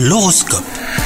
[0.00, 0.62] L'horoscope.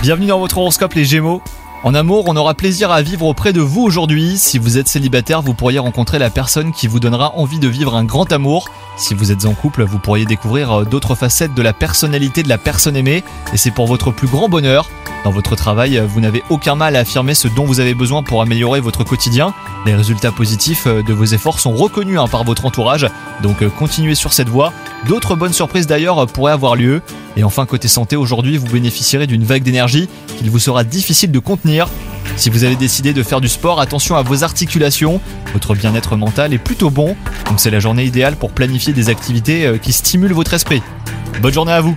[0.00, 1.42] Bienvenue dans votre horoscope les Gémeaux.
[1.82, 4.38] En amour, on aura plaisir à vivre auprès de vous aujourd'hui.
[4.38, 7.96] Si vous êtes célibataire, vous pourriez rencontrer la personne qui vous donnera envie de vivre
[7.96, 8.70] un grand amour.
[8.96, 12.48] Si vous êtes en couple, vous pourriez découvrir euh, d'autres facettes de la personnalité de
[12.48, 14.88] la personne aimée et c'est pour votre plus grand bonheur.
[15.24, 18.42] Dans votre travail, vous n'avez aucun mal à affirmer ce dont vous avez besoin pour
[18.42, 19.52] améliorer votre quotidien.
[19.84, 23.08] Les résultats positifs euh, de vos efforts sont reconnus hein, par votre entourage,
[23.42, 24.72] donc euh, continuez sur cette voie.
[25.08, 27.02] D'autres bonnes surprises d'ailleurs pourraient avoir lieu.
[27.36, 30.08] Et enfin, côté santé, aujourd'hui, vous bénéficierez d'une vague d'énergie
[30.38, 31.88] qu'il vous sera difficile de contenir.
[32.36, 35.20] Si vous avez décidé de faire du sport, attention à vos articulations.
[35.52, 37.16] Votre bien-être mental est plutôt bon,
[37.48, 40.82] donc c'est la journée idéale pour planifier des activités euh, qui stimulent votre esprit.
[41.40, 41.96] Bonne journée à vous